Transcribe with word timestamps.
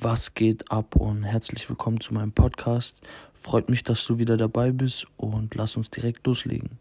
Was 0.00 0.32
geht 0.32 0.70
ab 0.70 0.94
und 0.94 1.24
herzlich 1.24 1.68
willkommen 1.68 2.00
zu 2.00 2.14
meinem 2.14 2.30
Podcast. 2.30 3.00
Freut 3.34 3.68
mich, 3.68 3.82
dass 3.82 4.06
du 4.06 4.18
wieder 4.18 4.36
dabei 4.36 4.70
bist 4.70 5.08
und 5.16 5.56
lass 5.56 5.76
uns 5.76 5.90
direkt 5.90 6.24
loslegen. 6.24 6.78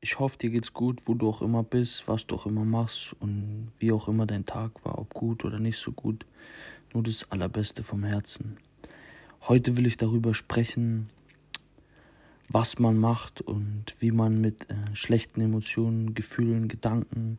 Ich 0.00 0.20
hoffe, 0.20 0.38
dir 0.38 0.50
geht's 0.50 0.72
gut, 0.72 1.02
wo 1.06 1.14
du 1.14 1.28
auch 1.28 1.42
immer 1.42 1.64
bist, 1.64 2.06
was 2.06 2.28
du 2.28 2.36
auch 2.36 2.46
immer 2.46 2.64
machst 2.64 3.12
und 3.18 3.72
wie 3.80 3.90
auch 3.90 4.06
immer 4.06 4.24
dein 4.26 4.44
Tag 4.44 4.84
war, 4.84 5.00
ob 5.00 5.14
gut 5.14 5.44
oder 5.44 5.58
nicht 5.58 5.78
so 5.78 5.90
gut. 5.90 6.24
Nur 6.94 7.02
das 7.02 7.28
Allerbeste 7.32 7.82
vom 7.82 8.04
Herzen. 8.04 8.58
Heute 9.48 9.76
will 9.76 9.86
ich 9.86 9.96
darüber 9.96 10.32
sprechen, 10.32 11.10
was 12.48 12.78
man 12.78 12.96
macht 12.96 13.40
und 13.40 13.96
wie 13.98 14.12
man 14.12 14.40
mit 14.40 14.70
äh, 14.70 14.94
schlechten 14.94 15.40
Emotionen, 15.40 16.14
Gefühlen, 16.14 16.68
Gedanken, 16.68 17.38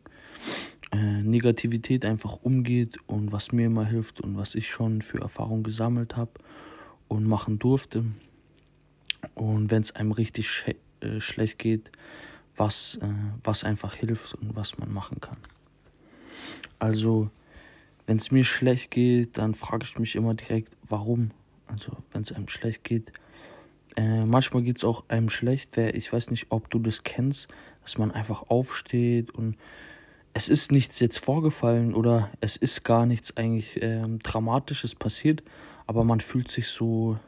äh, 0.90 1.22
Negativität 1.22 2.04
einfach 2.04 2.38
umgeht 2.42 2.98
und 3.06 3.32
was 3.32 3.52
mir 3.52 3.66
immer 3.66 3.84
hilft 3.84 4.20
und 4.20 4.36
was 4.36 4.54
ich 4.54 4.70
schon 4.70 5.02
für 5.02 5.20
Erfahrungen 5.20 5.62
gesammelt 5.62 6.16
habe 6.16 6.32
und 7.08 7.24
machen 7.24 7.58
durfte. 7.58 8.04
Und 9.34 9.70
wenn 9.70 9.82
es 9.82 9.94
einem 9.94 10.12
richtig 10.12 10.48
sch 10.48 10.68
äh, 11.00 11.20
schlecht 11.20 11.58
geht, 11.58 11.90
was, 12.56 12.98
äh, 13.02 13.08
was 13.42 13.64
einfach 13.64 13.94
hilft 13.94 14.34
und 14.34 14.56
was 14.56 14.78
man 14.78 14.92
machen 14.92 15.20
kann. 15.20 15.38
Also, 16.78 17.30
wenn 18.06 18.16
es 18.16 18.30
mir 18.30 18.44
schlecht 18.44 18.90
geht, 18.90 19.38
dann 19.38 19.54
frage 19.54 19.84
ich 19.84 19.98
mich 19.98 20.16
immer 20.16 20.34
direkt, 20.34 20.76
warum. 20.88 21.30
Also, 21.66 21.92
wenn 22.12 22.22
es 22.22 22.32
einem 22.32 22.48
schlecht 22.48 22.84
geht, 22.84 23.12
äh, 23.96 24.24
manchmal 24.24 24.62
geht 24.62 24.78
es 24.78 24.84
auch 24.84 25.04
einem 25.08 25.28
schlecht, 25.28 25.76
weil 25.76 25.96
ich 25.96 26.12
weiß 26.12 26.30
nicht, 26.30 26.46
ob 26.50 26.70
du 26.70 26.78
das 26.78 27.02
kennst, 27.02 27.48
dass 27.82 27.98
man 27.98 28.10
einfach 28.10 28.48
aufsteht 28.48 29.30
und 29.30 29.56
es 30.34 30.48
ist 30.48 30.72
nichts 30.72 31.00
jetzt 31.00 31.18
vorgefallen 31.18 31.94
oder 31.94 32.30
es 32.40 32.56
ist 32.56 32.84
gar 32.84 33.06
nichts 33.06 33.36
eigentlich 33.36 33.78
ähm, 33.82 34.18
Dramatisches 34.20 34.94
passiert, 34.94 35.42
aber 35.86 36.04
man 36.04 36.20
fühlt 36.20 36.50
sich 36.50 36.68
so, 36.68 37.18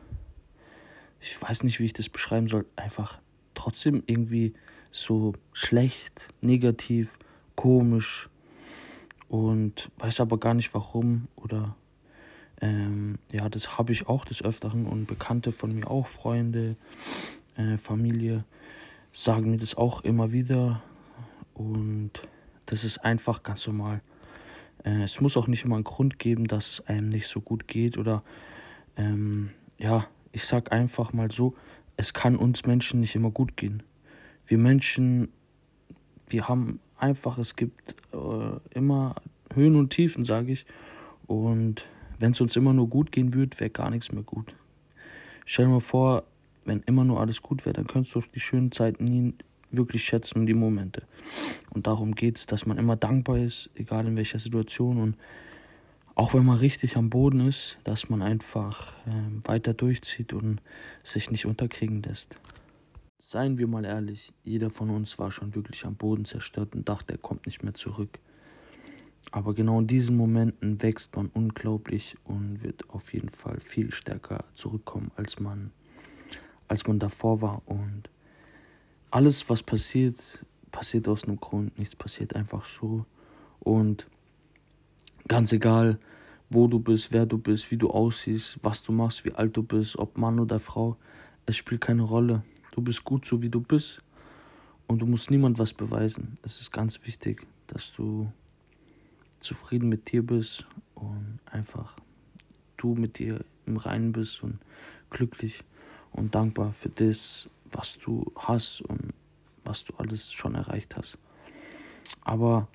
ich 1.20 1.40
weiß 1.40 1.64
nicht, 1.64 1.80
wie 1.80 1.86
ich 1.86 1.92
das 1.92 2.08
beschreiben 2.08 2.48
soll, 2.48 2.66
einfach 2.76 3.18
trotzdem 3.54 4.02
irgendwie 4.06 4.54
so 4.92 5.34
schlecht, 5.52 6.28
negativ, 6.40 7.18
komisch 7.56 8.28
und 9.28 9.90
weiß 9.98 10.20
aber 10.20 10.38
gar 10.38 10.54
nicht 10.54 10.72
warum 10.74 11.28
oder 11.36 11.76
ähm, 12.60 13.18
ja, 13.32 13.48
das 13.48 13.78
habe 13.78 13.92
ich 13.92 14.08
auch 14.08 14.24
des 14.24 14.42
Öfteren 14.42 14.86
und 14.86 15.06
Bekannte 15.06 15.52
von 15.52 15.74
mir 15.74 15.90
auch, 15.90 16.06
Freunde, 16.06 16.76
äh, 17.56 17.78
Familie, 17.78 18.44
sagen 19.12 19.50
mir 19.50 19.58
das 19.58 19.74
auch 19.74 20.02
immer 20.02 20.32
wieder 20.32 20.82
und 21.54 22.12
das 22.70 22.84
ist 22.84 22.98
einfach 22.98 23.42
ganz 23.42 23.66
normal. 23.66 24.00
Äh, 24.84 25.02
es 25.02 25.20
muss 25.20 25.36
auch 25.36 25.48
nicht 25.48 25.64
immer 25.64 25.74
einen 25.74 25.84
Grund 25.84 26.18
geben, 26.18 26.46
dass 26.46 26.70
es 26.70 26.86
einem 26.86 27.08
nicht 27.08 27.26
so 27.26 27.40
gut 27.40 27.66
geht 27.66 27.98
oder 27.98 28.22
ähm, 28.96 29.50
ja, 29.76 30.06
ich 30.32 30.44
sag 30.44 30.70
einfach 30.72 31.12
mal 31.12 31.30
so, 31.30 31.54
es 31.96 32.14
kann 32.14 32.36
uns 32.36 32.64
Menschen 32.66 33.00
nicht 33.00 33.16
immer 33.16 33.30
gut 33.30 33.56
gehen. 33.56 33.82
Wir 34.46 34.58
Menschen, 34.58 35.28
wir 36.28 36.48
haben 36.48 36.78
einfach, 36.96 37.38
es 37.38 37.56
gibt 37.56 37.96
äh, 38.12 38.76
immer 38.78 39.16
Höhen 39.52 39.74
und 39.74 39.90
Tiefen, 39.90 40.24
sage 40.24 40.52
ich. 40.52 40.64
Und 41.26 41.86
wenn 42.18 42.32
es 42.32 42.40
uns 42.40 42.54
immer 42.54 42.72
nur 42.72 42.88
gut 42.88 43.10
gehen 43.10 43.34
würde, 43.34 43.58
wäre 43.58 43.70
gar 43.70 43.90
nichts 43.90 44.12
mehr 44.12 44.22
gut. 44.22 44.54
Stell 45.44 45.66
dir 45.66 45.72
mal 45.72 45.80
vor, 45.80 46.24
wenn 46.64 46.80
immer 46.80 47.04
nur 47.04 47.20
alles 47.20 47.42
gut 47.42 47.66
wäre, 47.66 47.72
dann 47.72 47.86
könntest 47.86 48.14
du 48.14 48.22
die 48.32 48.40
schönen 48.40 48.70
Zeiten 48.70 49.04
nie 49.04 49.34
wirklich 49.70 50.04
schätzen 50.04 50.40
und 50.40 50.46
die 50.46 50.54
Momente. 50.54 51.02
Und 51.70 51.86
darum 51.86 52.14
geht 52.14 52.38
es, 52.38 52.46
dass 52.46 52.66
man 52.66 52.78
immer 52.78 52.96
dankbar 52.96 53.38
ist, 53.38 53.70
egal 53.74 54.06
in 54.06 54.16
welcher 54.16 54.38
Situation. 54.38 54.98
Und 54.98 55.16
auch 56.14 56.34
wenn 56.34 56.44
man 56.44 56.58
richtig 56.58 56.96
am 56.96 57.10
Boden 57.10 57.48
ist, 57.48 57.78
dass 57.84 58.08
man 58.08 58.22
einfach 58.22 58.92
äh, 59.06 59.48
weiter 59.48 59.74
durchzieht 59.74 60.32
und 60.32 60.60
sich 61.04 61.30
nicht 61.30 61.46
unterkriegen 61.46 62.02
lässt. 62.02 62.36
Seien 63.18 63.58
wir 63.58 63.66
mal 63.66 63.84
ehrlich, 63.84 64.32
jeder 64.44 64.70
von 64.70 64.90
uns 64.90 65.18
war 65.18 65.30
schon 65.30 65.54
wirklich 65.54 65.84
am 65.84 65.94
Boden 65.94 66.24
zerstört 66.24 66.74
und 66.74 66.88
dachte, 66.88 67.14
er 67.14 67.18
kommt 67.18 67.46
nicht 67.46 67.62
mehr 67.62 67.74
zurück. 67.74 68.18
Aber 69.32 69.54
genau 69.54 69.78
in 69.78 69.86
diesen 69.86 70.16
Momenten 70.16 70.82
wächst 70.82 71.14
man 71.14 71.28
unglaublich 71.28 72.16
und 72.24 72.62
wird 72.62 72.88
auf 72.90 73.12
jeden 73.12 73.28
Fall 73.28 73.60
viel 73.60 73.92
stärker 73.92 74.44
zurückkommen, 74.54 75.12
als 75.16 75.38
man, 75.38 75.70
als 76.66 76.86
man 76.86 76.98
davor 76.98 77.40
war. 77.40 77.62
Und 77.66 78.08
alles, 79.10 79.48
was 79.48 79.62
passiert, 79.62 80.44
passiert 80.70 81.08
aus 81.08 81.24
einem 81.24 81.38
Grund. 81.38 81.78
Nichts 81.78 81.96
passiert 81.96 82.36
einfach 82.36 82.64
so. 82.64 83.04
Und 83.60 84.06
ganz 85.28 85.52
egal, 85.52 85.98
wo 86.48 86.66
du 86.66 86.78
bist, 86.80 87.12
wer 87.12 87.26
du 87.26 87.38
bist, 87.38 87.70
wie 87.70 87.76
du 87.76 87.90
aussiehst, 87.90 88.58
was 88.62 88.82
du 88.82 88.92
machst, 88.92 89.24
wie 89.24 89.32
alt 89.32 89.56
du 89.56 89.62
bist, 89.62 89.96
ob 89.96 90.18
Mann 90.18 90.40
oder 90.40 90.58
Frau, 90.58 90.96
es 91.46 91.56
spielt 91.56 91.80
keine 91.80 92.02
Rolle. 92.02 92.42
Du 92.72 92.82
bist 92.82 93.04
gut 93.04 93.24
so, 93.24 93.42
wie 93.42 93.48
du 93.48 93.60
bist. 93.60 94.02
Und 94.86 95.00
du 95.00 95.06
musst 95.06 95.30
niemand 95.30 95.58
was 95.58 95.72
beweisen. 95.72 96.38
Es 96.42 96.60
ist 96.60 96.72
ganz 96.72 97.06
wichtig, 97.06 97.46
dass 97.68 97.92
du 97.92 98.32
zufrieden 99.38 99.88
mit 99.88 100.10
dir 100.10 100.26
bist 100.26 100.66
und 100.94 101.38
einfach 101.46 101.94
du 102.76 102.94
mit 102.94 103.18
dir 103.18 103.44
im 103.66 103.76
Reinen 103.76 104.12
bist 104.12 104.42
und 104.42 104.58
glücklich 105.10 105.62
und 106.12 106.34
dankbar 106.34 106.72
für 106.72 106.88
das, 106.88 107.48
was 107.72 107.98
du 107.98 108.32
hast 108.36 108.82
und 108.82 109.12
was 109.64 109.84
du 109.84 109.94
alles 109.96 110.32
schon 110.32 110.54
erreicht 110.54 110.96
hast. 110.96 111.18
Aber 112.22 112.68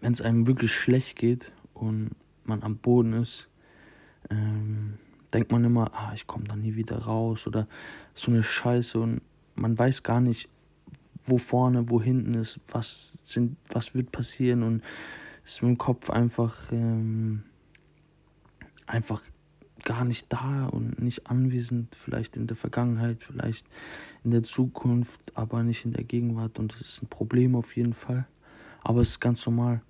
wenn 0.00 0.12
es 0.12 0.22
einem 0.22 0.46
wirklich 0.46 0.72
schlecht 0.72 1.16
geht 1.16 1.52
und 1.74 2.10
man 2.44 2.62
am 2.62 2.76
Boden 2.76 3.12
ist, 3.12 3.48
ähm, 4.30 4.98
denkt 5.32 5.52
man 5.52 5.64
immer, 5.64 5.92
ah, 5.94 6.12
ich 6.14 6.26
komme 6.26 6.44
da 6.44 6.56
nie 6.56 6.74
wieder 6.74 6.98
raus 6.98 7.46
oder 7.46 7.68
so 8.14 8.30
eine 8.30 8.42
Scheiße 8.42 8.98
und 8.98 9.22
man 9.54 9.78
weiß 9.78 10.02
gar 10.02 10.20
nicht, 10.20 10.48
wo 11.24 11.38
vorne, 11.38 11.88
wo 11.90 12.00
hinten 12.00 12.34
ist, 12.34 12.60
was 12.68 13.18
sind, 13.22 13.56
was 13.68 13.94
wird 13.94 14.10
passieren 14.10 14.62
und 14.62 14.82
ist 15.44 15.62
mit 15.62 15.70
dem 15.70 15.78
Kopf 15.78 16.10
einfach, 16.10 16.72
ähm, 16.72 17.44
einfach 18.86 19.22
gar 19.84 20.04
nicht 20.04 20.26
da 20.32 20.66
und 20.66 21.00
nicht 21.00 21.26
anwesend, 21.26 21.94
vielleicht 21.94 22.36
in 22.36 22.46
der 22.46 22.56
Vergangenheit, 22.56 23.22
vielleicht 23.22 23.66
in 24.24 24.30
der 24.30 24.42
Zukunft, 24.42 25.20
aber 25.34 25.62
nicht 25.62 25.84
in 25.84 25.92
der 25.92 26.04
Gegenwart 26.04 26.58
und 26.58 26.72
das 26.72 26.80
ist 26.82 27.02
ein 27.02 27.08
Problem 27.08 27.54
auf 27.54 27.76
jeden 27.76 27.94
Fall. 27.94 28.26
Aber 28.82 29.00
es 29.00 29.10
ist 29.10 29.20
ganz 29.20 29.44
normal. 29.46 29.82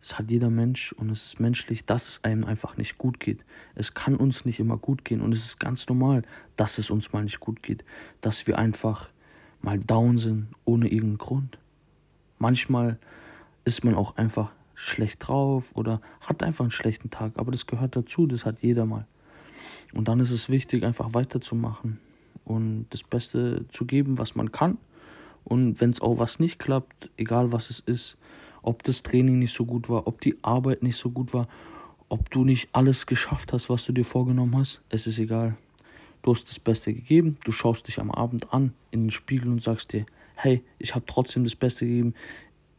Es 0.00 0.18
hat 0.18 0.30
jeder 0.30 0.50
Mensch 0.50 0.92
und 0.92 1.10
es 1.10 1.24
ist 1.24 1.40
menschlich, 1.40 1.84
dass 1.84 2.08
es 2.08 2.24
einem 2.24 2.44
einfach 2.44 2.76
nicht 2.76 2.98
gut 2.98 3.18
geht. 3.18 3.44
Es 3.74 3.94
kann 3.94 4.14
uns 4.16 4.44
nicht 4.44 4.60
immer 4.60 4.76
gut 4.76 5.04
gehen 5.04 5.20
und 5.20 5.34
es 5.34 5.44
ist 5.44 5.58
ganz 5.58 5.88
normal, 5.88 6.22
dass 6.56 6.78
es 6.78 6.90
uns 6.90 7.12
mal 7.12 7.24
nicht 7.24 7.40
gut 7.40 7.62
geht, 7.62 7.84
dass 8.20 8.46
wir 8.46 8.58
einfach 8.58 9.10
mal 9.62 9.78
down 9.78 10.18
sind 10.18 10.48
ohne 10.64 10.86
irgendeinen 10.88 11.18
Grund. 11.18 11.58
Manchmal 12.38 12.98
ist 13.64 13.84
man 13.84 13.94
auch 13.94 14.16
einfach 14.16 14.52
schlecht 14.74 15.26
drauf 15.26 15.72
oder 15.74 16.00
hat 16.20 16.42
einfach 16.42 16.64
einen 16.64 16.70
schlechten 16.70 17.10
Tag, 17.10 17.32
aber 17.36 17.50
das 17.50 17.66
gehört 17.66 17.96
dazu, 17.96 18.26
das 18.26 18.44
hat 18.44 18.60
jeder 18.60 18.86
mal. 18.86 19.06
Und 19.94 20.08
dann 20.08 20.20
ist 20.20 20.30
es 20.30 20.48
wichtig, 20.48 20.84
einfach 20.84 21.14
weiterzumachen 21.14 21.98
und 22.44 22.86
das 22.90 23.02
Beste 23.02 23.66
zu 23.68 23.84
geben, 23.86 24.18
was 24.18 24.34
man 24.34 24.52
kann. 24.52 24.78
Und 25.44 25.80
wenn 25.80 25.90
es 25.90 26.00
auch 26.00 26.18
was 26.18 26.40
nicht 26.40 26.58
klappt, 26.58 27.10
egal 27.16 27.52
was 27.52 27.70
es 27.70 27.80
ist, 27.80 28.16
ob 28.62 28.82
das 28.82 29.02
Training 29.02 29.38
nicht 29.38 29.54
so 29.54 29.64
gut 29.64 29.88
war, 29.88 30.06
ob 30.06 30.20
die 30.20 30.36
Arbeit 30.42 30.82
nicht 30.82 30.96
so 30.96 31.10
gut 31.10 31.32
war, 31.34 31.48
ob 32.08 32.30
du 32.30 32.44
nicht 32.44 32.68
alles 32.72 33.06
geschafft 33.06 33.52
hast, 33.52 33.68
was 33.68 33.84
du 33.84 33.92
dir 33.92 34.04
vorgenommen 34.04 34.56
hast, 34.56 34.80
es 34.88 35.06
ist 35.06 35.18
egal. 35.18 35.56
Du 36.22 36.32
hast 36.32 36.48
das 36.48 36.58
Beste 36.58 36.92
gegeben, 36.92 37.36
du 37.44 37.52
schaust 37.52 37.86
dich 37.86 38.00
am 38.00 38.10
Abend 38.10 38.52
an 38.52 38.72
in 38.90 39.04
den 39.04 39.10
Spiegel 39.10 39.50
und 39.50 39.62
sagst 39.62 39.92
dir, 39.92 40.06
hey, 40.34 40.62
ich 40.78 40.94
habe 40.94 41.04
trotzdem 41.06 41.44
das 41.44 41.54
Beste 41.54 41.86
gegeben. 41.86 42.14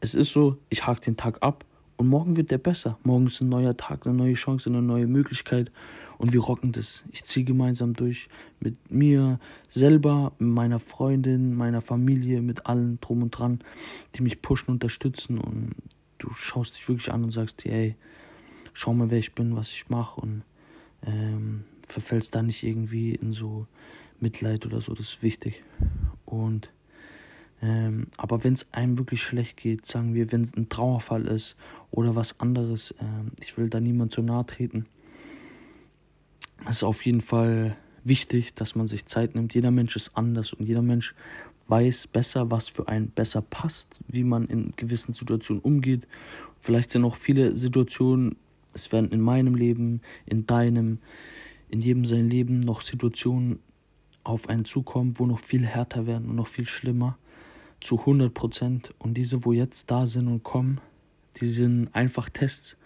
Es 0.02 0.14
ist 0.14 0.31
so, 0.31 0.58
ich 0.70 0.86
hake 0.86 1.02
den 1.02 1.18
Tag 1.18 1.42
ab 1.42 1.66
und 1.96 2.08
morgen 2.08 2.38
wird 2.38 2.52
der 2.52 2.58
besser. 2.58 2.97
Morgen 3.03 3.28
ist 3.28 3.42
ein 3.42 3.50
neuer 3.50 3.76
Tag, 3.76 4.06
eine 4.06 4.16
neue 4.16 4.34
Chance, 4.34 4.70
eine 4.70 4.82
neue 4.82 5.08
Möglichkeit 5.08 5.72
und 6.17 6.34
wir 6.34 6.41
rocken 6.41 6.72
das. 6.72 7.03
Ich 7.11 7.23
ziehe 7.23 7.46
gemeinsam 7.46 7.93
durch 7.93 8.29
mit 8.59 8.91
mir 8.91 9.40
selber, 9.69 10.34
meiner 10.40 10.79
Freundin, 10.79 11.53
meiner 11.53 11.81
Familie, 11.81 12.41
mit 12.41 12.66
allen 12.66 12.99
drum 12.99 13.23
und 13.23 13.31
dran, 13.31 13.59
die 14.16 14.23
mich 14.23 14.41
pushen, 14.41 14.72
unterstützen 14.72 15.37
und 15.37 15.75
du 16.17 16.31
schaust 16.34 16.75
dich 16.75 16.90
wirklich 16.90 17.11
an 17.11 17.23
und 17.23 17.31
sagst 17.31 17.64
dir, 17.64 17.72
ey, 17.72 17.96
schau 18.73 18.93
mal, 18.93 19.11
wer 19.11 19.19
ich 19.19 19.34
bin, 19.34 19.55
was 19.55 19.72
ich 19.72 19.90
mache 19.90 20.19
und 20.19 20.43
ähm, 21.05 21.64
verfällst 21.85 22.34
da 22.35 22.41
nicht 22.41 22.63
irgendwie 22.63 23.13
in 23.13 23.34
so 23.34 23.67
Mitleid 24.20 24.66
oder 24.66 24.81
so, 24.81 24.93
das 24.93 25.09
ist 25.09 25.23
wichtig. 25.23 25.63
Und 26.25 26.72
ähm, 27.61 28.08
aber 28.17 28.43
wenn 28.43 28.53
es 28.53 28.72
einem 28.72 28.97
wirklich 28.99 29.22
schlecht 29.22 29.58
geht, 29.58 29.85
sagen 29.85 30.13
wir, 30.13 30.31
wenn 30.31 30.43
es 30.43 30.53
ein 30.55 30.70
Trauerfall 30.70 31.25
ist 31.28 31.55
oder 31.90 32.16
was 32.16 32.40
anderes, 32.40 32.93
ähm, 32.99 33.31
ich 33.41 33.58
will 33.58 33.70
da 33.70 33.79
niemand 33.79 34.11
zu 34.11 34.22
nahe 34.22 34.46
treten, 34.46 34.85
ist 36.69 36.84
auf 36.84 37.05
jeden 37.05 37.22
Fall 37.22 37.78
wichtig, 38.03 38.53
dass 38.53 38.75
man 38.75 38.87
sich 38.87 39.05
Zeit 39.05 39.35
nimmt. 39.35 39.53
Jeder 39.53 39.72
Mensch 39.72 39.96
ist 39.96 40.11
anders 40.16 40.53
und 40.53 40.66
jeder 40.66 40.81
Mensch 40.81 41.14
weiß 41.67 42.08
besser, 42.08 42.49
was 42.49 42.69
für 42.69 42.87
einen 42.87 43.09
besser 43.09 43.41
passt, 43.41 43.99
wie 44.08 44.23
man 44.23 44.47
in 44.47 44.73
gewissen 44.78 45.11
Situationen 45.11 45.61
umgeht. 45.61 46.08
Vielleicht 46.61 46.91
sind 46.91 47.03
auch 47.03 47.16
viele 47.16 47.55
Situationen 47.55 48.37
es 48.78 48.91
werden 48.91 49.11
in 49.11 49.22
meinem 49.22 49.55
Leben, 49.55 50.02
in 50.25 50.46
deinem, 50.46 50.99
in 51.69 51.79
jedem 51.81 52.05
sein 52.05 52.29
Leben 52.29 52.59
noch 52.59 52.81
Situationen 52.81 53.59
auf 54.23 54.49
einen 54.49 54.66
zukommen, 54.66 55.17
wo 55.17 55.25
noch 55.25 55.40
viel 55.40 55.66
härter 55.66 56.05
werden 56.05 56.29
und 56.29 56.35
noch 56.35 56.47
viel 56.47 56.67
schlimmer. 56.67 57.17
Zu 57.81 57.99
100 57.99 58.34
Prozent. 58.34 58.93
Und 58.99 59.16
diese, 59.16 59.46
wo 59.46 59.52
jetzt 59.53 59.90
da 59.91 60.05
sind 60.05 60.28
und 60.28 60.43
kommen, 60.43 60.79
die 61.37 61.47
sind 61.47 61.90
einfach 61.93 62.29
Tests. 62.29 62.78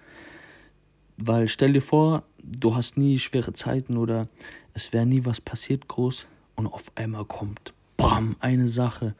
Weil 1.24 1.48
stell 1.48 1.74
dir 1.74 1.82
vor, 1.82 2.24
du 2.42 2.76
hast 2.76 2.98
nie 2.98 3.20
schwere 3.20 3.54
Zeiten 3.54 3.98
oder 3.98 4.28
es 4.74 4.92
wäre 4.92 5.06
nie 5.06 5.24
was 5.24 5.40
passiert 5.40 5.88
groß 5.88 6.26
und 6.56 6.66
auf 6.66 6.92
einmal 6.96 7.26
kommt, 7.26 7.74
bam, 7.96 8.36
eine 8.40 8.68
Sache, 8.68 9.14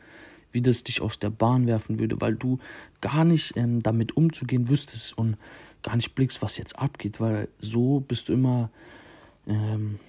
wie 0.52 0.62
das 0.62 0.84
dich 0.84 1.02
aus 1.02 1.20
der 1.20 1.30
Bahn 1.30 1.68
werfen 1.68 2.00
würde, 2.00 2.20
weil 2.20 2.36
du 2.36 2.58
gar 3.02 3.24
nicht 3.24 3.56
ähm, 3.56 3.82
damit 3.82 4.18
umzugehen 4.18 4.68
wüsstest 4.68 5.16
und 5.16 5.38
gar 5.84 5.96
nicht 5.96 6.16
blickst, 6.16 6.42
was 6.42 6.58
jetzt 6.58 6.78
abgeht, 6.80 7.20
weil 7.20 7.48
so 7.60 8.00
bist 8.00 8.30
du 8.30 8.34
immer, 8.34 8.72
ähm, 9.48 10.00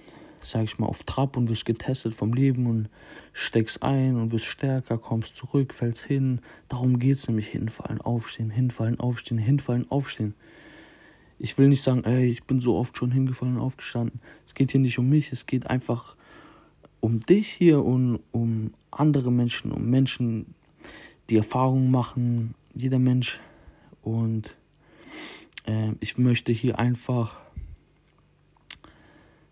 sag 0.41 0.63
ich 0.63 0.79
mal, 0.79 0.87
auf 0.87 1.03
Trab 1.03 1.37
und 1.37 1.47
wirst 1.47 1.65
getestet 1.65 2.15
vom 2.15 2.33
Leben 2.33 2.65
und 2.65 2.89
steckst 3.33 3.83
ein 3.83 4.17
und 4.17 4.31
wirst 4.31 4.45
stärker, 4.45 4.97
kommst 4.97 5.35
zurück, 5.35 5.75
fällst 5.75 6.03
hin. 6.03 6.41
Darum 6.69 6.97
geht 6.97 7.17
es 7.17 7.27
nämlich 7.27 7.49
hinfallen, 7.49 8.01
aufstehen, 8.01 8.49
hinfallen, 8.49 8.99
aufstehen, 8.99 9.37
hinfallen, 9.37 9.89
aufstehen. 9.91 10.33
Ich 11.43 11.57
will 11.57 11.67
nicht 11.67 11.81
sagen, 11.81 12.05
ey, 12.05 12.29
ich 12.29 12.45
bin 12.45 12.61
so 12.61 12.77
oft 12.77 12.97
schon 12.97 13.11
hingefallen 13.11 13.57
und 13.57 13.61
aufgestanden. 13.61 14.21
Es 14.45 14.53
geht 14.53 14.71
hier 14.71 14.79
nicht 14.79 14.97
um 14.97 15.09
mich, 15.09 15.33
es 15.33 15.45
geht 15.45 15.67
einfach 15.67 16.15
um 17.01 17.19
dich 17.19 17.49
hier 17.49 17.83
und 17.83 18.21
um 18.31 18.73
andere 18.91 19.29
Menschen, 19.29 19.73
um 19.73 19.89
Menschen, 19.89 20.55
die 21.29 21.35
Erfahrungen 21.35 21.91
machen, 21.91 22.55
jeder 22.73 22.97
Mensch. 22.97 23.41
Und 24.03 24.55
äh, 25.65 25.91
ich 25.99 26.17
möchte 26.17 26.53
hier 26.53 26.79
einfach 26.79 27.41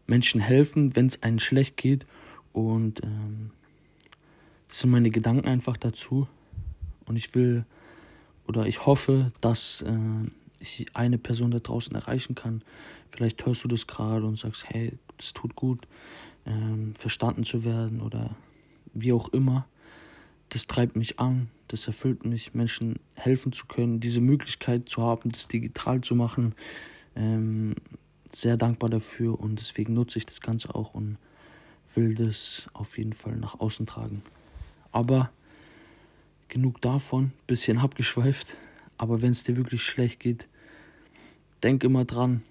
Menschen 0.08 0.40
helfen, 0.40 0.96
wenn 0.96 1.08
es 1.08 1.22
einem 1.22 1.40
schlecht 1.40 1.76
geht. 1.76 2.06
Und 2.54 3.04
ähm, 3.04 3.52
das 4.70 4.80
sind 4.80 4.92
meine 4.92 5.10
Gedanken 5.10 5.50
einfach 5.50 5.76
dazu. 5.76 6.26
Und 7.04 7.18
ich 7.18 7.36
will 7.36 7.66
oder 8.48 8.66
ich 8.66 8.86
hoffe, 8.86 9.34
dass 9.42 9.82
äh, 9.82 10.32
ich 10.62 10.86
eine 10.94 11.18
Person 11.18 11.52
da 11.52 11.60
draußen 11.60 11.96
erreichen 11.96 12.36
kann. 12.36 12.64
Vielleicht 13.10 13.46
hörst 13.46 13.64
du 13.64 13.68
das 13.68 13.88
gerade 13.88 14.26
und 14.26 14.38
sagst, 14.38 14.66
hey, 14.68 14.94
es 15.20 15.34
tut 15.34 15.56
gut, 15.56 15.88
ähm, 16.46 16.94
verstanden 16.96 17.44
zu 17.44 17.64
werden 17.64 18.02
oder 18.02 18.36
wie 18.94 19.14
auch 19.14 19.30
immer. 19.30 19.68
Das 20.50 20.68
treibt 20.68 20.96
mich 20.96 21.20
an, 21.20 21.50
das 21.68 21.88
erfüllt 21.88 22.26
mich, 22.26 22.54
Menschen 22.54 23.00
helfen 23.16 23.54
zu 23.54 23.66
können, 23.68 24.00
diese 24.00 24.22
Möglichkeit 24.22 24.90
zu 24.90 25.02
haben, 25.02 25.32
das 25.32 25.48
digital 25.48 26.02
zu 26.02 26.16
machen. 26.16 26.56
Ähm, 27.16 27.76
sehr 28.30 28.58
dankbar 28.58 28.90
dafür 28.90 29.40
und 29.40 29.60
deswegen 29.60 29.94
nutze 29.94 30.18
ich 30.18 30.26
das 30.26 30.42
Ganze 30.42 30.74
auch 30.74 30.94
und 30.94 31.18
will 31.96 32.16
das 32.16 32.70
auf 32.74 32.98
jeden 32.98 33.14
Fall 33.14 33.36
nach 33.36 33.60
außen 33.60 33.86
tragen. 33.86 34.22
Aber 34.92 35.32
genug 36.48 36.82
davon, 36.82 37.32
bisschen 37.48 37.78
abgeschweift. 37.80 38.58
Aber 38.98 39.22
wenn 39.22 39.32
es 39.32 39.44
dir 39.44 39.58
wirklich 39.58 39.84
schlecht 39.84 40.20
geht, 40.20 40.48
denk 41.64 41.84
immer 41.84 42.06
dran. 42.06 42.44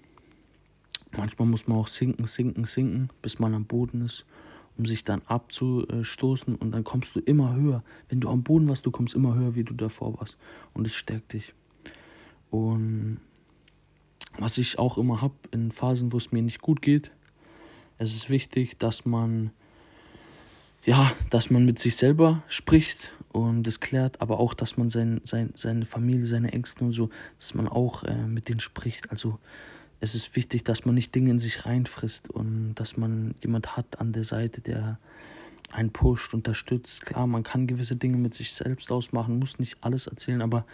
Manchmal 1.15 1.47
muss 1.47 1.67
man 1.67 1.77
auch 1.77 1.87
sinken, 1.87 2.25
sinken, 2.25 2.65
sinken, 2.65 3.09
bis 3.21 3.39
man 3.39 3.53
am 3.53 3.65
Boden 3.65 4.01
ist, 4.01 4.25
um 4.77 4.85
sich 4.85 5.03
dann 5.03 5.21
abzustoßen 5.25 6.55
und 6.55 6.71
dann 6.71 6.83
kommst 6.83 7.15
du 7.15 7.19
immer 7.19 7.55
höher. 7.55 7.83
Wenn 8.09 8.21
du 8.21 8.29
am 8.29 8.43
Boden 8.43 8.69
warst, 8.69 8.85
du 8.85 8.91
kommst 8.91 9.13
immer 9.15 9.35
höher, 9.35 9.55
wie 9.55 9.63
du 9.63 9.73
davor 9.73 10.17
warst. 10.19 10.37
Und 10.73 10.87
es 10.87 10.93
stärkt 10.93 11.33
dich. 11.33 11.53
Und 12.49 13.19
was 14.37 14.57
ich 14.57 14.79
auch 14.79 14.97
immer 14.97 15.21
habe 15.21 15.35
in 15.51 15.71
Phasen, 15.71 16.13
wo 16.13 16.17
es 16.17 16.31
mir 16.31 16.41
nicht 16.41 16.61
gut 16.61 16.81
geht, 16.81 17.11
es 17.97 18.15
ist 18.15 18.29
wichtig, 18.29 18.77
dass 18.77 19.05
man 19.05 19.51
ja, 20.83 21.11
dass 21.29 21.49
man 21.49 21.65
mit 21.65 21.79
sich 21.79 21.95
selber 21.95 22.43
spricht 22.47 23.11
und 23.31 23.67
es 23.67 23.79
klärt, 23.79 24.19
aber 24.21 24.39
auch, 24.39 24.53
dass 24.53 24.77
man 24.77 24.89
sein, 24.89 25.21
sein, 25.23 25.51
seine 25.55 25.85
Familie, 25.85 26.25
seine 26.25 26.51
Ängste 26.51 26.83
und 26.83 26.91
so, 26.91 27.09
dass 27.39 27.53
man 27.53 27.67
auch 27.67 28.03
äh, 28.03 28.27
mit 28.27 28.49
denen 28.49 28.59
spricht. 28.59 29.11
Also 29.11 29.39
es 29.99 30.15
ist 30.15 30.35
wichtig, 30.35 30.63
dass 30.63 30.85
man 30.85 30.95
nicht 30.95 31.13
Dinge 31.13 31.31
in 31.31 31.39
sich 31.39 31.65
reinfrisst 31.65 32.29
und 32.29 32.73
dass 32.75 32.97
man 32.97 33.35
jemand 33.41 33.77
hat 33.77 33.99
an 33.99 34.13
der 34.13 34.23
Seite, 34.23 34.61
der 34.61 34.99
einen 35.71 35.91
pusht, 35.91 36.33
unterstützt. 36.33 37.05
Klar, 37.05 37.27
man 37.27 37.43
kann 37.43 37.67
gewisse 37.67 37.95
Dinge 37.95 38.17
mit 38.17 38.33
sich 38.33 38.51
selbst 38.51 38.91
ausmachen, 38.91 39.39
muss 39.39 39.59
nicht 39.59 39.77
alles 39.81 40.07
erzählen, 40.07 40.41
aber 40.41 40.65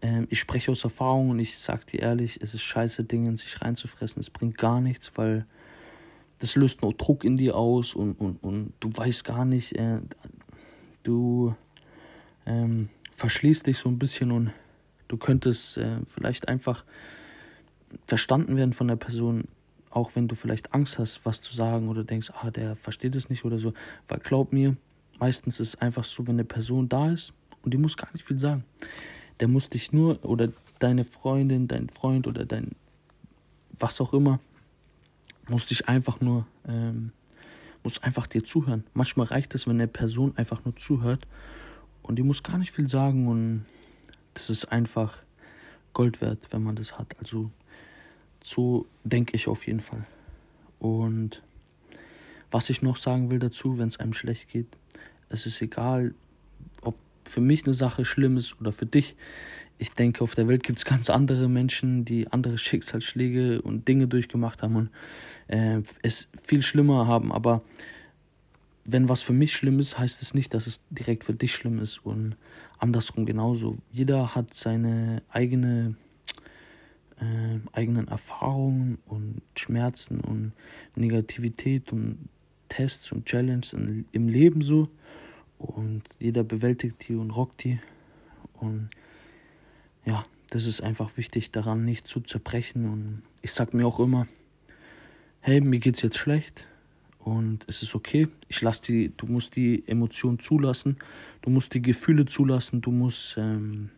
ähm, 0.00 0.26
ich 0.30 0.40
spreche 0.40 0.70
aus 0.70 0.84
Erfahrung 0.84 1.30
und 1.30 1.40
ich 1.40 1.58
sage 1.58 1.84
dir 1.84 2.00
ehrlich, 2.00 2.40
es 2.40 2.54
ist 2.54 2.62
scheiße, 2.62 3.04
Dinge 3.04 3.30
in 3.30 3.36
sich 3.36 3.60
reinzufressen. 3.60 4.20
Es 4.20 4.30
bringt 4.30 4.56
gar 4.56 4.80
nichts, 4.80 5.12
weil 5.16 5.44
das 6.40 6.56
löst 6.56 6.82
nur 6.82 6.92
Druck 6.94 7.24
in 7.24 7.36
dir 7.36 7.56
aus 7.56 7.94
und, 7.94 8.14
und, 8.14 8.42
und 8.42 8.72
du 8.80 8.90
weißt 8.92 9.24
gar 9.24 9.44
nicht, 9.44 9.78
äh, 9.78 10.00
du 11.02 11.54
ähm, 12.46 12.88
verschließt 13.12 13.66
dich 13.66 13.78
so 13.78 13.88
ein 13.88 13.98
bisschen 13.98 14.32
und 14.32 14.52
du 15.08 15.16
könntest 15.16 15.78
äh, 15.78 15.98
vielleicht 16.06 16.48
einfach 16.48 16.84
verstanden 18.06 18.56
werden 18.56 18.72
von 18.72 18.88
der 18.88 18.96
Person, 18.96 19.44
auch 19.90 20.14
wenn 20.14 20.28
du 20.28 20.34
vielleicht 20.34 20.74
Angst 20.74 20.98
hast, 20.98 21.24
was 21.24 21.40
zu 21.40 21.54
sagen 21.54 21.88
oder 21.88 22.04
denkst, 22.04 22.32
ah, 22.42 22.50
der 22.50 22.76
versteht 22.76 23.14
es 23.14 23.30
nicht 23.30 23.44
oder 23.44 23.58
so. 23.58 23.72
Weil 24.08 24.18
glaub 24.18 24.52
mir, 24.52 24.76
meistens 25.18 25.60
ist 25.60 25.68
es 25.68 25.80
einfach 25.80 26.04
so, 26.04 26.26
wenn 26.26 26.36
eine 26.36 26.44
Person 26.44 26.88
da 26.88 27.10
ist 27.10 27.32
und 27.62 27.72
die 27.74 27.78
muss 27.78 27.96
gar 27.96 28.12
nicht 28.12 28.24
viel 28.24 28.38
sagen 28.38 28.64
der 29.40 29.48
muss 29.48 29.70
dich 29.70 29.92
nur, 29.92 30.24
oder 30.24 30.52
deine 30.78 31.04
Freundin, 31.04 31.66
dein 31.66 31.88
Freund 31.88 32.26
oder 32.26 32.44
dein, 32.44 32.72
was 33.78 34.00
auch 34.00 34.12
immer, 34.12 34.38
muss 35.50 35.66
dich 35.66 35.88
einfach 35.88 36.20
nur, 36.20 36.46
ähm, 36.66 37.12
muss 37.82 38.02
einfach 38.02 38.26
dir 38.26 38.44
zuhören. 38.44 38.84
Manchmal 38.94 39.26
reicht 39.26 39.54
es, 39.54 39.66
wenn 39.66 39.76
eine 39.76 39.88
Person 39.88 40.36
einfach 40.36 40.64
nur 40.64 40.76
zuhört 40.76 41.26
und 42.02 42.16
die 42.16 42.22
muss 42.22 42.42
gar 42.42 42.58
nicht 42.58 42.72
viel 42.72 42.88
sagen 42.88 43.28
und 43.28 43.66
das 44.34 44.48
ist 44.50 44.66
einfach 44.66 45.18
Gold 45.92 46.20
wert, 46.20 46.48
wenn 46.50 46.62
man 46.62 46.76
das 46.76 46.98
hat. 46.98 47.16
Also 47.18 47.50
so 48.42 48.86
denke 49.04 49.36
ich 49.36 49.48
auf 49.48 49.66
jeden 49.66 49.80
Fall. 49.80 50.06
Und 50.78 51.42
was 52.50 52.70
ich 52.70 52.82
noch 52.82 52.96
sagen 52.96 53.30
will 53.30 53.38
dazu, 53.38 53.78
wenn 53.78 53.88
es 53.88 53.98
einem 53.98 54.12
schlecht 54.12 54.48
geht, 54.48 54.76
es 55.28 55.46
ist 55.46 55.60
egal, 55.60 56.14
für 57.30 57.40
mich 57.40 57.64
eine 57.64 57.74
Sache 57.74 58.04
schlimm 58.04 58.36
ist 58.36 58.60
oder 58.60 58.72
für 58.72 58.86
dich. 58.86 59.16
Ich 59.78 59.92
denke, 59.92 60.22
auf 60.22 60.34
der 60.34 60.46
Welt 60.48 60.62
gibt 60.62 60.78
es 60.78 60.84
ganz 60.84 61.08
andere 61.08 61.48
Menschen, 61.48 62.04
die 62.04 62.30
andere 62.30 62.58
Schicksalsschläge 62.66 63.62
und 63.62 63.88
Dinge 63.88 64.08
durchgemacht 64.08 64.62
haben 64.62 64.76
und 64.76 64.90
äh, 65.48 65.82
es 66.02 66.28
viel 66.42 66.62
schlimmer 66.62 67.06
haben. 67.06 67.32
Aber 67.32 67.62
wenn 68.84 69.08
was 69.08 69.22
für 69.22 69.32
mich 69.32 69.52
schlimm 69.52 69.78
ist, 69.78 69.98
heißt 69.98 70.20
es 70.22 70.34
nicht, 70.34 70.52
dass 70.52 70.66
es 70.66 70.80
direkt 70.90 71.24
für 71.24 71.34
dich 71.34 71.54
schlimm 71.54 71.78
ist 71.78 72.04
und 72.04 72.36
andersrum 72.78 73.24
genauso. 73.26 73.76
Jeder 73.92 74.34
hat 74.34 74.54
seine 74.54 75.22
eigene 75.30 75.94
äh, 77.20 77.58
eigenen 77.72 78.08
Erfahrungen 78.08 78.98
und 79.06 79.42
Schmerzen 79.56 80.20
und 80.20 80.52
Negativität 80.96 81.92
und 81.92 82.28
Tests 82.68 83.12
und 83.12 83.26
Challenges 83.26 83.74
im 83.74 84.28
Leben 84.28 84.62
so. 84.62 84.88
Und 85.60 86.04
jeder 86.18 86.42
bewältigt 86.42 87.06
die 87.06 87.14
und 87.14 87.30
rockt 87.30 87.64
die. 87.64 87.78
Und 88.54 88.88
ja, 90.06 90.24
das 90.48 90.66
ist 90.66 90.80
einfach 90.80 91.18
wichtig, 91.18 91.50
daran 91.50 91.84
nicht 91.84 92.08
zu 92.08 92.20
zerbrechen. 92.20 92.88
Und 92.88 93.22
ich 93.42 93.52
sag 93.52 93.74
mir 93.74 93.86
auch 93.86 94.00
immer, 94.00 94.26
hey, 95.40 95.60
mir 95.60 95.78
geht's 95.78 96.00
jetzt 96.00 96.16
schlecht 96.16 96.66
und 97.18 97.64
es 97.68 97.82
ist 97.82 97.94
okay. 97.94 98.28
Ich 98.48 98.62
lass 98.62 98.80
die, 98.80 99.12
du 99.16 99.26
musst 99.26 99.54
die 99.56 99.86
Emotionen 99.86 100.38
zulassen, 100.38 100.96
du 101.42 101.50
musst 101.50 101.74
die 101.74 101.82
Gefühle 101.82 102.24
zulassen, 102.24 102.80
du 102.80 102.90
musst, 102.90 103.36
ähm, 103.36 103.90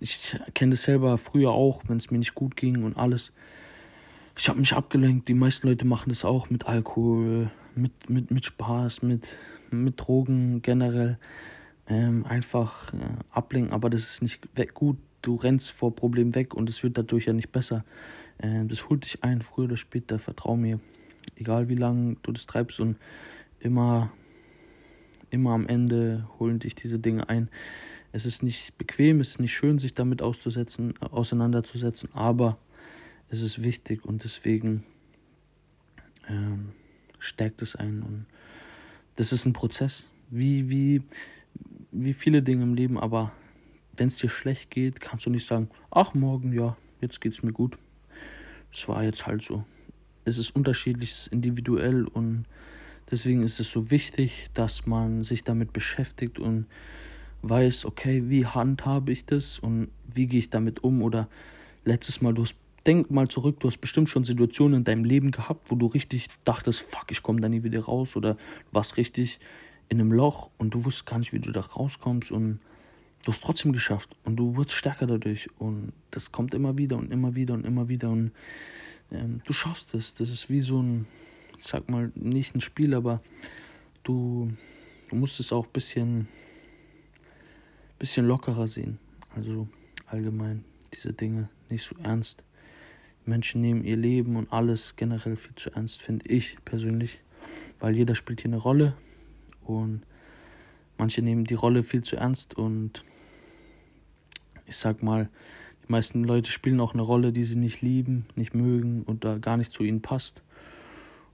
ich 0.00 0.38
kenne 0.54 0.70
das 0.70 0.84
selber 0.84 1.18
früher 1.18 1.52
auch, 1.52 1.82
wenn 1.86 1.98
es 1.98 2.10
mir 2.10 2.18
nicht 2.18 2.34
gut 2.34 2.56
ging 2.56 2.82
und 2.82 2.96
alles. 2.96 3.32
Ich 4.36 4.48
habe 4.48 4.58
mich 4.58 4.72
abgelenkt. 4.72 5.28
Die 5.28 5.34
meisten 5.34 5.68
Leute 5.68 5.84
machen 5.84 6.08
das 6.08 6.24
auch 6.24 6.50
mit 6.50 6.66
Alkohol, 6.66 7.52
mit, 7.76 8.10
mit, 8.10 8.32
mit 8.32 8.44
Spaß, 8.44 9.02
mit, 9.02 9.36
mit 9.70 10.00
Drogen 10.00 10.60
generell. 10.60 11.18
Ähm, 11.86 12.24
einfach 12.26 12.92
äh, 12.94 12.96
ablenken, 13.30 13.72
aber 13.72 13.90
das 13.90 14.02
ist 14.02 14.22
nicht 14.22 14.40
gut. 14.74 14.96
Du 15.22 15.36
rennst 15.36 15.70
vor 15.70 15.94
Problemen 15.94 16.34
weg 16.34 16.54
und 16.54 16.68
es 16.68 16.82
wird 16.82 16.98
dadurch 16.98 17.26
ja 17.26 17.32
nicht 17.32 17.52
besser. 17.52 17.84
Ähm, 18.42 18.68
das 18.68 18.88
holt 18.88 19.04
dich 19.04 19.22
ein, 19.22 19.42
früher 19.42 19.66
oder 19.66 19.76
später, 19.76 20.18
vertrau 20.18 20.56
mir. 20.56 20.80
Egal 21.36 21.68
wie 21.68 21.76
lange 21.76 22.16
du 22.22 22.32
das 22.32 22.46
treibst 22.46 22.80
und 22.80 22.96
immer, 23.60 24.10
immer 25.30 25.52
am 25.52 25.66
Ende 25.68 26.28
holen 26.40 26.58
dich 26.58 26.74
diese 26.74 26.98
Dinge 26.98 27.28
ein. 27.28 27.50
Es 28.12 28.26
ist 28.26 28.42
nicht 28.42 28.76
bequem, 28.78 29.20
es 29.20 29.30
ist 29.30 29.40
nicht 29.40 29.54
schön, 29.54 29.78
sich 29.78 29.94
damit 29.94 30.22
auszusetzen, 30.22 30.94
auseinanderzusetzen, 31.00 32.08
aber 32.14 32.58
es 33.34 33.42
ist 33.42 33.62
wichtig 33.62 34.04
und 34.04 34.24
deswegen 34.24 34.84
ähm, 36.28 36.70
stärkt 37.18 37.62
es 37.62 37.74
einen. 37.74 38.02
Und 38.02 38.26
das 39.16 39.32
ist 39.32 39.44
ein 39.44 39.52
Prozess, 39.52 40.06
wie, 40.30 40.70
wie, 40.70 41.02
wie 41.90 42.14
viele 42.14 42.42
Dinge 42.42 42.62
im 42.62 42.74
Leben, 42.74 42.98
aber 42.98 43.32
wenn 43.96 44.08
es 44.08 44.18
dir 44.18 44.30
schlecht 44.30 44.70
geht, 44.70 45.00
kannst 45.00 45.26
du 45.26 45.30
nicht 45.30 45.46
sagen, 45.46 45.68
ach 45.90 46.14
morgen, 46.14 46.52
ja, 46.52 46.76
jetzt 47.00 47.20
geht's 47.20 47.42
mir 47.42 47.52
gut. 47.52 47.76
Es 48.72 48.88
war 48.88 49.04
jetzt 49.04 49.26
halt 49.26 49.42
so. 49.42 49.64
Es 50.24 50.38
ist 50.38 50.54
unterschiedlich, 50.54 51.10
es 51.10 51.18
ist 51.22 51.32
individuell 51.32 52.04
und 52.04 52.44
deswegen 53.10 53.42
ist 53.42 53.60
es 53.60 53.70
so 53.70 53.90
wichtig, 53.90 54.48
dass 54.54 54.86
man 54.86 55.22
sich 55.22 55.44
damit 55.44 55.72
beschäftigt 55.72 56.38
und 56.38 56.66
weiß, 57.42 57.84
okay, 57.84 58.28
wie 58.30 58.46
handhabe 58.46 59.12
ich 59.12 59.26
das 59.26 59.58
und 59.58 59.88
wie 60.12 60.26
gehe 60.26 60.38
ich 60.38 60.50
damit 60.50 60.82
um 60.82 61.02
oder 61.02 61.28
letztes 61.84 62.22
Mal, 62.22 62.32
du 62.32 62.42
hast, 62.42 62.56
denk 62.86 63.10
mal 63.10 63.28
zurück, 63.28 63.60
du 63.60 63.68
hast 63.68 63.78
bestimmt 63.78 64.08
schon 64.08 64.24
Situationen 64.24 64.78
in 64.78 64.84
deinem 64.84 65.04
Leben 65.04 65.30
gehabt, 65.30 65.70
wo 65.70 65.74
du 65.74 65.86
richtig 65.86 66.28
dachtest, 66.44 66.82
fuck, 66.82 67.10
ich 67.10 67.22
komme 67.22 67.40
da 67.40 67.48
nie 67.48 67.62
wieder 67.62 67.84
raus 67.84 68.16
oder 68.16 68.34
du 68.34 68.40
warst 68.72 68.96
richtig 68.96 69.40
in 69.88 70.00
einem 70.00 70.12
Loch 70.12 70.50
und 70.58 70.74
du 70.74 70.84
wusstest 70.84 71.06
gar 71.06 71.18
nicht, 71.18 71.32
wie 71.32 71.38
du 71.38 71.50
da 71.50 71.60
rauskommst 71.60 72.30
und 72.30 72.60
du 73.24 73.32
hast 73.32 73.42
trotzdem 73.42 73.72
geschafft 73.72 74.16
und 74.24 74.36
du 74.36 74.56
wirst 74.56 74.72
stärker 74.72 75.06
dadurch 75.06 75.48
und 75.58 75.92
das 76.10 76.32
kommt 76.32 76.54
immer 76.54 76.76
wieder 76.78 76.96
und 76.96 77.10
immer 77.10 77.34
wieder 77.34 77.54
und 77.54 77.64
immer 77.64 77.88
wieder 77.88 78.10
und 78.10 78.32
ähm, 79.10 79.40
du 79.44 79.52
schaffst 79.52 79.94
es. 79.94 80.14
Das 80.14 80.30
ist 80.30 80.50
wie 80.50 80.60
so 80.60 80.82
ein, 80.82 81.06
sag 81.58 81.88
mal, 81.88 82.12
nicht 82.14 82.54
ein 82.54 82.60
Spiel, 82.60 82.94
aber 82.94 83.22
du, 84.02 84.50
du 85.08 85.16
musst 85.16 85.40
es 85.40 85.52
auch 85.52 85.66
ein 85.66 85.72
bisschen, 85.72 86.28
bisschen 87.98 88.26
lockerer 88.26 88.68
sehen. 88.68 88.98
Also 89.34 89.68
allgemein 90.06 90.64
diese 90.92 91.12
Dinge 91.12 91.48
nicht 91.70 91.84
so 91.84 91.94
ernst. 92.02 92.42
Menschen 93.26 93.60
nehmen 93.60 93.84
ihr 93.84 93.96
Leben 93.96 94.36
und 94.36 94.52
alles 94.52 94.96
generell 94.96 95.36
viel 95.36 95.54
zu 95.54 95.70
ernst, 95.70 96.02
finde 96.02 96.26
ich 96.28 96.58
persönlich, 96.64 97.20
weil 97.80 97.96
jeder 97.96 98.14
spielt 98.14 98.40
hier 98.40 98.50
eine 98.50 98.58
Rolle 98.58 98.94
und 99.62 100.02
manche 100.98 101.22
nehmen 101.22 101.44
die 101.44 101.54
Rolle 101.54 101.82
viel 101.82 102.02
zu 102.02 102.16
ernst 102.16 102.54
und 102.54 103.04
ich 104.66 104.76
sag 104.76 105.02
mal, 105.02 105.28
die 105.86 105.92
meisten 105.92 106.24
Leute 106.24 106.50
spielen 106.50 106.80
auch 106.80 106.94
eine 106.94 107.02
Rolle, 107.02 107.32
die 107.32 107.44
sie 107.44 107.56
nicht 107.56 107.82
lieben, 107.82 108.26
nicht 108.36 108.54
mögen 108.54 109.02
und 109.02 109.24
da 109.24 109.38
gar 109.38 109.56
nicht 109.56 109.72
zu 109.72 109.82
ihnen 109.82 110.00
passt. 110.00 110.42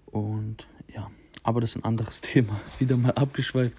Und 0.06 0.66
ja, 0.92 1.09
aber 1.44 1.61
das 1.61 1.70
ist 1.70 1.76
ein 1.76 1.85
anderes 1.85 2.20
Thema. 2.20 2.61
Wieder 2.78 2.97
mal 2.97 3.12
abgeschweift. 3.12 3.78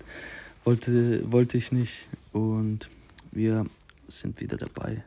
Wollte, 0.64 1.30
wollte 1.32 1.58
ich 1.58 1.72
nicht. 1.72 2.08
Und 2.32 2.90
wir 3.32 3.66
sind 4.08 4.40
wieder 4.40 4.58
dabei. 4.58 5.04